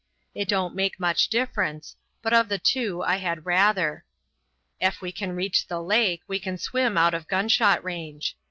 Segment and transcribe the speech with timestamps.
[0.33, 4.03] It don't make much difference; but, of the two, I had rather.
[4.79, 8.35] Ef we can reach the lake, we can swim out of gunshot range.